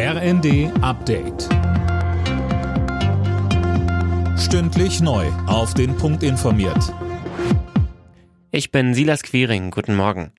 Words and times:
RND 0.00 0.70
Update. 0.80 1.48
Stündlich 4.38 5.00
neu. 5.00 5.26
Auf 5.48 5.74
den 5.74 5.96
Punkt 5.96 6.22
informiert. 6.22 6.94
Ich 8.52 8.70
bin 8.70 8.94
Silas 8.94 9.24
Quiring. 9.24 9.72
Guten 9.72 9.96
Morgen. 9.96 10.30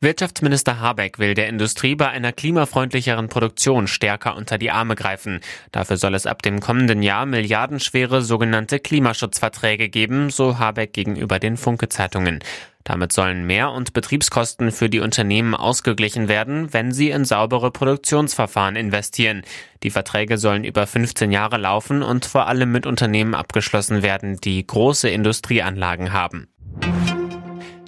Wirtschaftsminister 0.00 0.80
Habeck 0.80 1.18
will 1.18 1.34
der 1.34 1.48
Industrie 1.48 1.94
bei 1.94 2.08
einer 2.08 2.32
klimafreundlicheren 2.32 3.28
Produktion 3.28 3.86
stärker 3.86 4.34
unter 4.34 4.56
die 4.56 4.70
Arme 4.70 4.94
greifen. 4.94 5.40
Dafür 5.70 5.98
soll 5.98 6.14
es 6.14 6.24
ab 6.24 6.40
dem 6.40 6.60
kommenden 6.60 7.02
Jahr 7.02 7.26
milliardenschwere 7.26 8.22
sogenannte 8.22 8.78
Klimaschutzverträge 8.78 9.90
geben, 9.90 10.30
so 10.30 10.58
Habeck 10.58 10.94
gegenüber 10.94 11.38
den 11.38 11.58
Funke-Zeitungen. 11.58 12.40
Damit 12.84 13.12
sollen 13.12 13.46
Mehr- 13.46 13.72
und 13.72 13.94
Betriebskosten 13.94 14.70
für 14.70 14.90
die 14.90 15.00
Unternehmen 15.00 15.54
ausgeglichen 15.54 16.28
werden, 16.28 16.72
wenn 16.72 16.92
sie 16.92 17.10
in 17.10 17.24
saubere 17.24 17.70
Produktionsverfahren 17.70 18.76
investieren. 18.76 19.42
Die 19.82 19.90
Verträge 19.90 20.36
sollen 20.36 20.64
über 20.64 20.86
15 20.86 21.32
Jahre 21.32 21.56
laufen 21.56 22.02
und 22.02 22.26
vor 22.26 22.46
allem 22.46 22.70
mit 22.70 22.86
Unternehmen 22.86 23.34
abgeschlossen 23.34 24.02
werden, 24.02 24.36
die 24.36 24.64
große 24.66 25.08
Industrieanlagen 25.08 26.12
haben. 26.12 26.48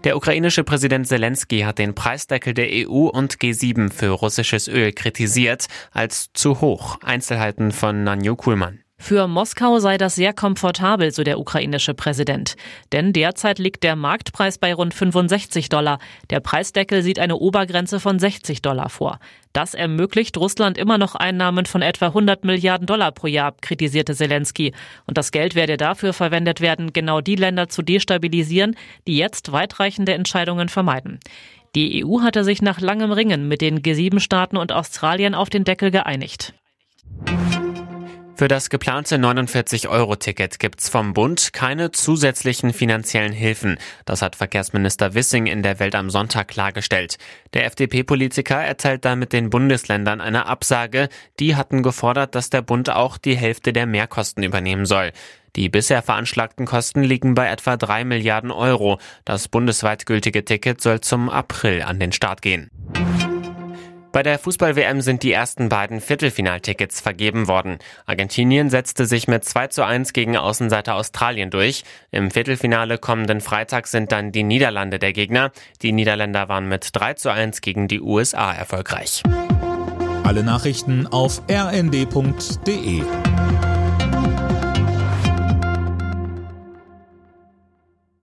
Der 0.05 0.17
ukrainische 0.17 0.65
Präsident 0.65 1.09
Zelensky 1.09 1.61
hat 1.61 1.79
den 1.79 1.95
Preisdeckel 1.95 2.55
der 2.55 2.69
EU 2.71 3.09
und 3.09 3.39
G7 3.39 3.93
für 3.93 4.11
russisches 4.11 4.69
Öl 4.69 4.93
kritisiert 4.93 5.67
als 5.91 6.31
zu 6.33 6.61
hoch. 6.61 6.99
Einzelheiten 7.03 7.73
von 7.73 8.05
Nanjo 8.05 8.37
Kuhlmann. 8.37 8.86
Für 8.99 9.29
Moskau 9.29 9.79
sei 9.79 9.99
das 9.99 10.17
sehr 10.17 10.33
komfortabel, 10.33 11.13
so 11.13 11.23
der 11.23 11.39
ukrainische 11.39 11.95
Präsident. 11.95 12.57
Denn 12.91 13.13
derzeit 13.13 13.61
liegt 13.61 13.85
der 13.85 13.95
Marktpreis 13.95 14.59
bei 14.59 14.75
rund 14.75 14.95
65 14.95 15.69
Dollar. 15.69 16.01
Der 16.31 16.41
Preisdeckel 16.41 17.03
sieht 17.03 17.21
eine 17.21 17.37
Obergrenze 17.37 18.01
von 18.01 18.19
60 18.19 18.63
Dollar 18.63 18.89
vor. 18.89 19.21
Das 19.53 19.75
ermöglicht 19.75 20.37
Russland 20.39 20.77
immer 20.77 20.99
noch 20.99 21.15
Einnahmen 21.15 21.67
von 21.67 21.83
etwa 21.83 22.07
100 22.07 22.45
Milliarden 22.45 22.87
Dollar 22.87 23.13
pro 23.13 23.29
Jahr, 23.29 23.55
kritisierte 23.61 24.15
Zelensky. 24.15 24.73
Und 25.07 25.17
das 25.17 25.31
Geld 25.31 25.55
werde 25.55 25.77
dafür 25.77 26.13
verwendet 26.13 26.61
werden, 26.61 26.93
genau 26.93 27.21
die 27.21 27.37
Länder 27.37 27.69
zu 27.69 27.83
destabilisieren, 27.83 28.75
die 29.07 29.19
jetzt 29.19 29.53
weitreichende 29.53 30.15
Entscheidungen 30.15 30.69
vermeiden. 30.69 31.21
Die 31.77 32.05
EU 32.05 32.23
hatte 32.23 32.43
sich 32.43 32.61
nach 32.61 32.81
langem 32.81 33.13
Ringen 33.13 33.47
mit 33.47 33.61
den 33.61 33.83
G7-Staaten 33.83 34.57
und 34.57 34.73
Australien 34.73 35.35
auf 35.37 35.49
den 35.49 35.63
Deckel 35.63 35.91
geeinigt. 35.93 36.55
Für 38.39 38.49
das 38.49 38.69
geplante 38.69 39.17
49-Euro-Ticket 39.17 40.59
gibt's 40.59 40.91
vom 40.91 41.15
Bund 41.15 41.55
keine 41.55 41.91
zusätzlichen 41.91 42.75
finanziellen 42.75 43.33
Hilfen. 43.33 43.79
Das 44.05 44.21
hat 44.21 44.37
Verkehrsminister 44.37 45.15
Wissing 45.15 45.47
in 45.47 45.63
der 45.63 45.79
Welt 45.79 45.95
am 45.95 46.11
Sonntag 46.11 46.49
klargestellt. 46.49 47.17
Der 47.55 47.65
FDP-Politiker 47.65 48.57
erteilt 48.57 49.07
damit 49.07 49.33
den 49.33 49.49
Bundesländern 49.49 50.21
eine 50.21 50.45
Absage. 50.45 51.09
Die 51.41 51.57
hatten 51.57 51.83
gefordert, 51.83 52.35
dass 52.35 52.51
der 52.51 52.61
Bund 52.61 52.91
auch 52.91 53.17
die 53.17 53.39
Hälfte 53.39 53.73
der 53.73 53.87
Mehrkosten 53.87 54.43
übernehmen 54.43 54.85
soll. 54.85 55.13
Die 55.57 55.71
bisher 55.71 56.03
veranschlagten 56.03 56.67
Kosten 56.67 57.03
liegen 57.03 57.35
bei 57.35 57.49
etwa 57.49 57.79
drei 57.79 58.05
Milliarden 58.05 58.51
Euro. 58.51 58.99
Das 59.25 59.49
bundesweit 59.49 60.05
gültige 60.05 60.45
Ticket 60.45 60.83
soll 60.83 61.01
zum 61.01 61.31
April 61.31 61.81
an 61.81 61.99
den 61.99 62.13
Start 62.13 62.43
gehen. 62.43 62.71
Bei 64.17 64.23
der 64.23 64.39
Fußball-WM 64.39 65.03
sind 65.03 65.23
die 65.25 65.33
ersten 65.33 65.69
beiden 65.69 66.01
Viertelfinaltickets 66.01 67.03
vergeben 67.03 67.49
worden. 67.49 67.77
Argentinien 68.07 68.71
setzte 68.71 69.05
sich 69.05 69.29
mit 69.29 69.45
2 69.45 69.67
zu 69.67 69.85
1 69.85 70.15
gegen 70.15 70.39
Außenseiter 70.39 70.95
Australien 70.95 71.51
durch. 71.51 71.85
Im 72.13 72.31
Viertelfinale 72.31 72.97
kommenden 72.97 73.43
Freitag 73.43 73.87
sind 73.89 74.13
dann 74.13 74.33
die 74.33 74.43
Niederlande 74.43 74.99
der 74.99 75.13
Gegner. 75.13 75.53
Die 75.83 75.93
Niederländer 75.93 76.49
waren 76.49 76.67
mit 76.67 76.89
3 76.95 77.13
zu 77.13 77.31
1 77.31 77.61
gegen 77.61 77.89
die 77.89 78.01
USA 78.01 78.55
erfolgreich. 78.55 79.23
Alle 80.25 80.43
Nachrichten 80.43 81.07
auf 81.09 81.43
rnd.de 81.51 83.03